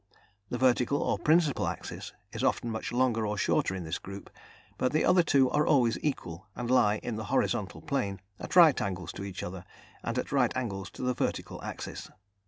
[0.49, 4.31] The vertical or principal axis is often much longer or shorter in this group,
[4.79, 8.81] but the other two are always equal and lie in the horizontal plane, at right
[8.81, 9.63] angles to each other,
[10.01, 12.09] and at right angles to the vertical axis.